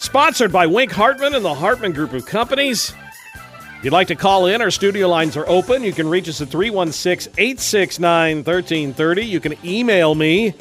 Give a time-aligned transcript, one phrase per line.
[0.00, 2.94] Sponsored by Wink Hartman and the Hartman Group of Companies.
[3.34, 5.84] If you'd like to call in, our studio lines are open.
[5.84, 9.26] You can reach us at 316 869 1330.
[9.26, 10.54] You can email me,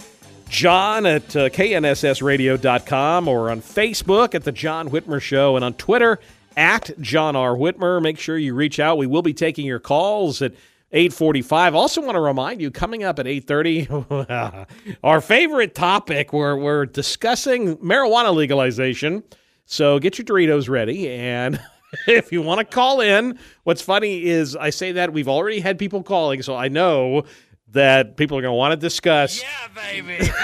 [0.49, 6.19] John at uh, knssradio.com, or on Facebook at The John Whitmer Show, and on Twitter
[6.57, 7.55] at John R.
[7.55, 8.01] Whitmer.
[8.01, 8.97] Make sure you reach out.
[8.97, 10.51] We will be taking your calls at
[10.91, 14.65] 845 also want to remind you coming up at 830
[15.03, 19.23] our favorite topic we're, we're discussing marijuana legalization
[19.71, 21.59] so get your doritos ready and
[22.07, 25.77] if you want to call in what's funny is i say that we've already had
[25.77, 27.23] people calling so i know
[27.67, 30.17] that people are going to want to discuss Yeah, baby.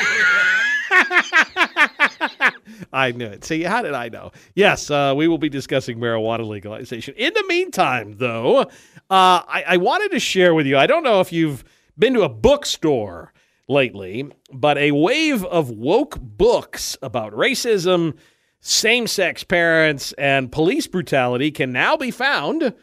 [2.93, 3.43] I knew it.
[3.43, 4.31] See, how did I know?
[4.53, 7.13] Yes, uh, we will be discussing marijuana legalization.
[7.15, 8.67] In the meantime, though, uh,
[9.09, 10.77] I, I wanted to share with you.
[10.77, 11.63] I don't know if you've
[11.97, 13.33] been to a bookstore
[13.67, 18.15] lately, but a wave of woke books about racism,
[18.67, 22.73] same sex parents, and police brutality can now be found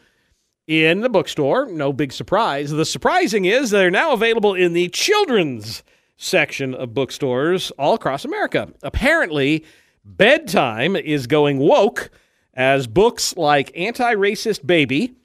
[0.65, 1.65] in the bookstore.
[1.65, 2.71] No big surprise.
[2.71, 5.83] The surprising is they're now available in the children's
[6.15, 8.71] section of bookstores all across America.
[8.81, 9.65] Apparently,
[10.05, 12.11] bedtime is going woke
[12.53, 15.15] as books like Anti Racist Baby,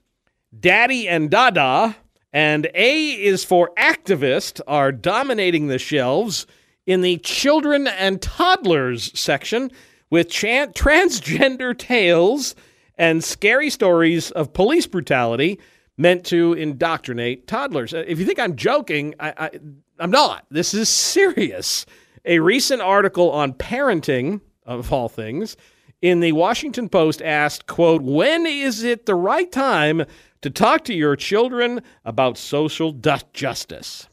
[0.59, 1.95] Daddy and Dada,
[2.33, 6.49] and A is for Activist are dominating the shelves
[6.85, 9.71] in the children and toddlers section
[10.11, 12.55] with chan- transgender tales
[12.97, 15.61] and scary stories of police brutality
[15.97, 17.93] meant to indoctrinate toddlers.
[17.93, 19.51] Uh, If you think I'm joking, I,
[19.99, 20.47] I'm not.
[20.51, 21.87] This is serious.
[22.25, 25.57] A recent article on parenting, of all things,
[26.01, 30.05] in the Washington Post asked, quote, when is it the right time
[30.43, 34.09] to talk to your children about social justice?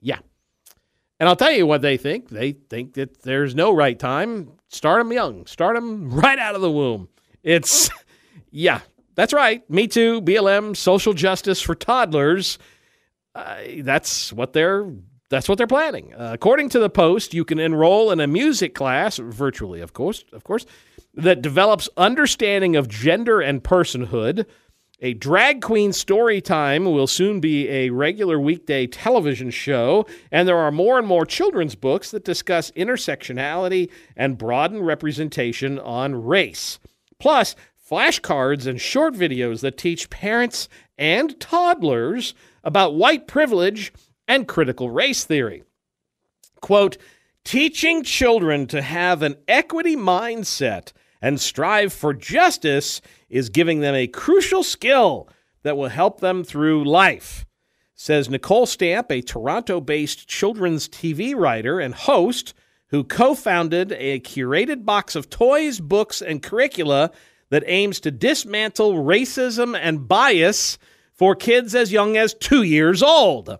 [0.00, 0.18] Yeah.
[1.20, 2.30] And I'll tell you what they think.
[2.30, 4.52] They think that there's no right time.
[4.68, 5.46] Start them young.
[5.46, 7.10] Start them right out of the womb.
[7.42, 7.90] It's,
[8.50, 8.80] yeah,
[9.14, 9.68] that's right.
[9.68, 10.22] Me too.
[10.22, 12.58] BLM, social justice for toddlers.
[13.34, 14.90] Uh, that's what they're
[15.28, 16.12] that's what they're planning.
[16.12, 20.24] Uh, according to the Post, you can enroll in a music class, virtually, of course,
[20.32, 20.66] of course,
[21.14, 24.44] that develops understanding of gender and personhood.
[25.02, 30.58] A drag queen story time will soon be a regular weekday television show, and there
[30.58, 36.78] are more and more children's books that discuss intersectionality and broaden representation on race.
[37.18, 37.56] Plus,
[37.90, 40.68] flashcards and short videos that teach parents
[40.98, 43.94] and toddlers about white privilege
[44.28, 45.64] and critical race theory.
[46.60, 46.98] Quote,
[47.42, 50.92] teaching children to have an equity mindset
[51.22, 55.28] and strive for justice is giving them a crucial skill
[55.62, 57.44] that will help them through life,
[57.94, 62.54] says Nicole Stamp, a Toronto based children's TV writer and host
[62.88, 67.10] who co founded a curated box of toys, books, and curricula
[67.50, 70.78] that aims to dismantle racism and bias
[71.12, 73.58] for kids as young as two years old.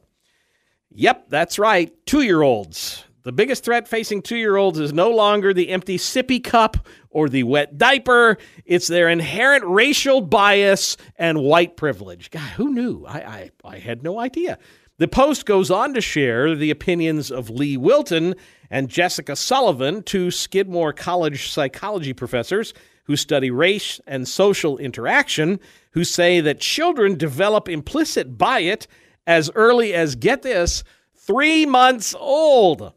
[0.92, 3.04] Yep, that's right, two year olds.
[3.22, 7.28] The biggest threat facing two year olds is no longer the empty sippy cup or
[7.28, 8.38] the wet diaper.
[8.64, 12.30] It's their inherent racial bias and white privilege.
[12.30, 13.04] God, who knew?
[13.06, 14.58] I, I, I had no idea.
[14.96, 18.36] The Post goes on to share the opinions of Leigh Wilton
[18.70, 22.72] and Jessica Sullivan, two Skidmore College psychology professors
[23.04, 28.86] who study race and social interaction, who say that children develop implicit bias
[29.26, 30.84] as early as, get this,
[31.14, 32.94] three months old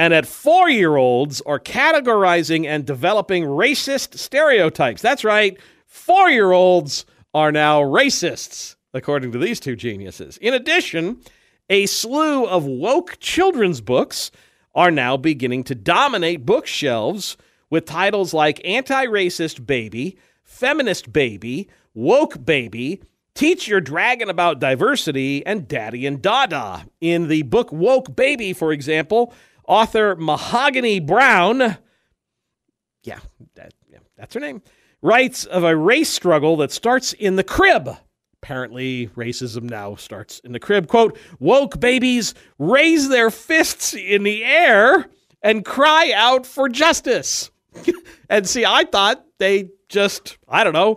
[0.00, 5.02] and at four year olds are categorizing and developing racist stereotypes.
[5.02, 7.04] That's right, four year olds
[7.34, 10.38] are now racists, according to these two geniuses.
[10.38, 11.20] In addition,
[11.68, 14.30] a slew of woke children's books
[14.74, 17.36] are now beginning to dominate bookshelves
[17.68, 23.02] with titles like Anti Racist Baby, Feminist Baby, Woke Baby,
[23.34, 26.86] Teach Your Dragon About Diversity, and Daddy and Dada.
[27.02, 29.34] In the book Woke Baby, for example,
[29.70, 31.78] Author Mahogany Browne,
[33.04, 33.20] yeah,
[33.54, 34.62] that, yeah, that's her name,
[35.00, 37.88] writes of a race struggle that starts in the crib.
[38.42, 40.88] Apparently, racism now starts in the crib.
[40.88, 45.06] Quote, woke babies raise their fists in the air
[45.40, 47.52] and cry out for justice.
[48.28, 50.96] and see, I thought they just, I don't know,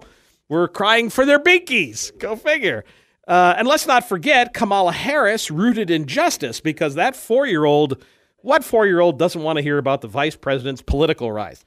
[0.49, 2.17] were crying for their binkies.
[2.17, 2.85] Go figure.
[3.27, 8.03] Uh, and let's not forget Kamala Harris rooted in justice because that four year old
[8.43, 11.65] what four year old doesn't want to hear about the vice president's political rise?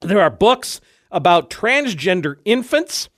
[0.00, 0.80] There are books
[1.10, 3.08] about transgender infants,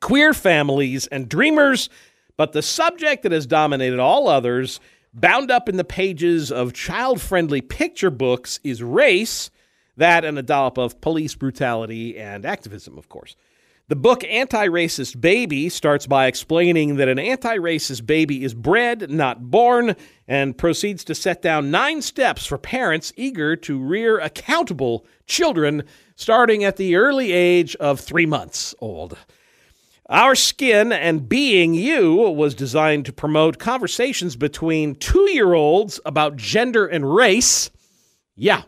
[0.00, 1.88] queer families, and dreamers,
[2.36, 4.80] but the subject that has dominated all others,
[5.12, 9.50] bound up in the pages of child friendly picture books, is race,
[9.96, 13.36] that and a dollop of police brutality and activism, of course.
[13.86, 19.10] The book Anti Racist Baby starts by explaining that an anti racist baby is bred,
[19.10, 19.94] not born,
[20.26, 25.82] and proceeds to set down nine steps for parents eager to rear accountable children
[26.16, 29.18] starting at the early age of three months old.
[30.08, 36.36] Our Skin and Being You was designed to promote conversations between two year olds about
[36.36, 37.70] gender and race.
[38.34, 38.62] Yeah,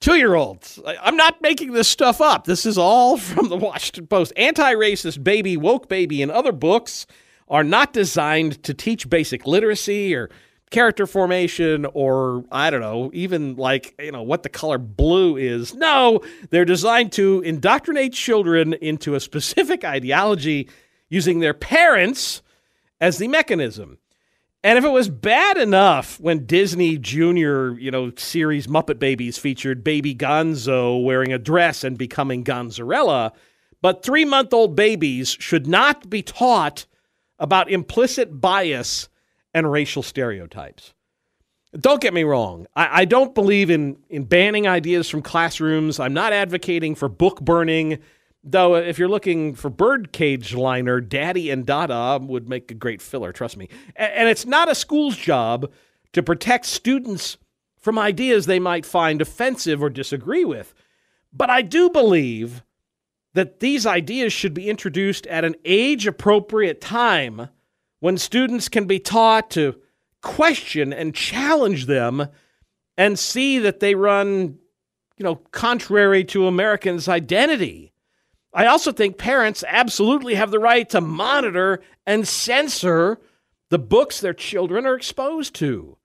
[0.00, 0.80] Two year olds.
[0.86, 2.44] I'm not making this stuff up.
[2.46, 4.32] This is all from the Washington Post.
[4.36, 7.06] Anti racist baby, woke baby, and other books
[7.48, 10.30] are not designed to teach basic literacy or
[10.70, 15.74] character formation or I don't know, even like, you know, what the color blue is.
[15.74, 16.20] No,
[16.50, 20.68] they're designed to indoctrinate children into a specific ideology
[21.08, 22.40] using their parents
[23.00, 23.98] as the mechanism.
[24.62, 29.82] And if it was bad enough when Disney Junior, you know, series Muppet Babies featured
[29.82, 33.32] baby Gonzo wearing a dress and becoming Gonzorella,
[33.80, 36.84] but three month old babies should not be taught
[37.38, 39.08] about implicit bias
[39.54, 40.92] and racial stereotypes.
[41.78, 42.66] Don't get me wrong.
[42.76, 46.00] I, I, don't believe in, in banning ideas from classrooms.
[46.00, 48.00] I'm not advocating for book burning
[48.42, 53.32] Though, if you're looking for birdcage liner, Daddy and Dada would make a great filler,
[53.32, 53.68] trust me.
[53.96, 55.70] And it's not a school's job
[56.12, 57.36] to protect students
[57.76, 60.74] from ideas they might find offensive or disagree with.
[61.32, 62.62] But I do believe
[63.34, 67.48] that these ideas should be introduced at an age appropriate time
[68.00, 69.76] when students can be taught to
[70.22, 72.26] question and challenge them
[72.96, 74.58] and see that they run,
[75.16, 77.89] you know, contrary to Americans' identity.
[78.52, 83.20] I also think parents absolutely have the right to monitor and censor
[83.70, 85.96] the books their children are exposed to.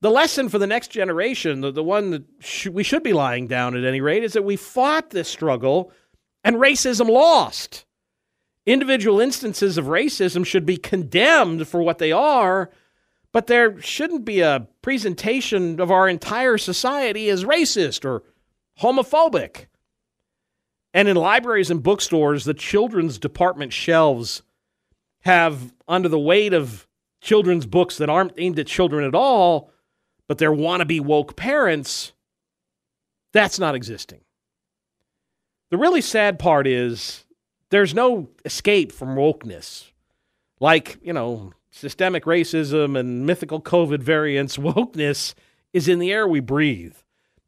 [0.00, 3.46] The lesson for the next generation, the, the one that sh- we should be lying
[3.46, 5.92] down at any rate, is that we fought this struggle
[6.42, 7.86] and racism lost.
[8.66, 12.70] Individual instances of racism should be condemned for what they are,
[13.32, 18.24] but there shouldn't be a presentation of our entire society as racist or
[18.80, 19.66] homophobic.
[20.94, 24.42] And in libraries and bookstores, the children's department shelves
[25.20, 26.86] have, under the weight of
[27.20, 29.70] children's books that aren't aimed at children at all,
[30.28, 32.12] but they're wannabe woke parents,
[33.32, 34.20] that's not existing.
[35.70, 37.24] The really sad part is
[37.70, 39.90] there's no escape from wokeness.
[40.60, 45.34] Like, you know, systemic racism and mythical COVID variants, wokeness
[45.72, 46.96] is in the air we breathe.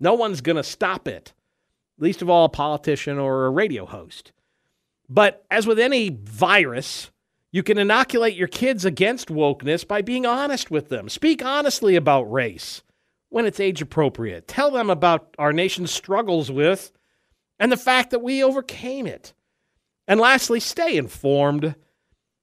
[0.00, 1.34] No one's going to stop it
[1.98, 4.32] least of all a politician or a radio host.
[5.08, 7.10] But as with any virus,
[7.54, 11.08] You can inoculate your kids against wokeness by being honest with them.
[11.08, 12.82] Speak honestly about race
[13.28, 14.48] when it's age appropriate.
[14.48, 16.90] Tell them about our nation's struggles with
[17.60, 19.34] and the fact that we overcame it.
[20.08, 21.76] And lastly, stay informed.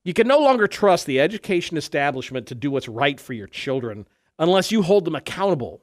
[0.05, 4.07] You can no longer trust the education establishment to do what's right for your children
[4.39, 5.81] unless you hold them accountable.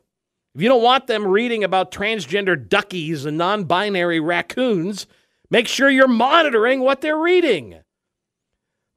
[0.55, 5.07] If you don't want them reading about transgender duckies and non binary raccoons,
[5.51, 7.81] make sure you're monitoring what they're reading.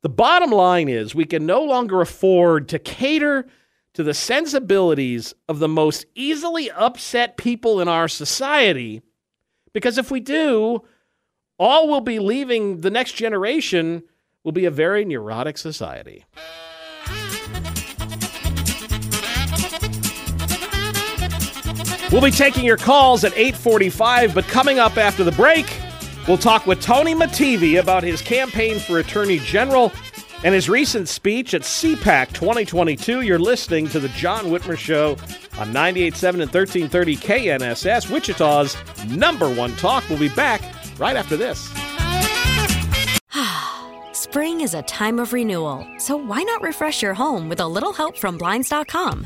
[0.01, 3.47] The bottom line is we can no longer afford to cater
[3.93, 9.01] to the sensibilities of the most easily upset people in our society
[9.73, 10.81] because if we do,
[11.59, 14.03] all we'll be leaving the next generation
[14.43, 16.25] will be a very neurotic society.
[22.11, 25.65] We'll be taking your calls at 8:45, but coming up after the break,
[26.27, 29.93] we'll talk with Tony Mattivi about his campaign for Attorney General
[30.43, 33.21] and his recent speech at CPAC 2022.
[33.21, 35.11] You're listening to the John Whitmer Show
[35.57, 38.75] on 98.7 and 1330 KNSS, Wichita's
[39.07, 40.03] number one talk.
[40.09, 40.61] We'll be back
[40.99, 41.71] right after this.
[44.11, 47.93] Spring is a time of renewal, so why not refresh your home with a little
[47.93, 49.25] help from Blinds.com?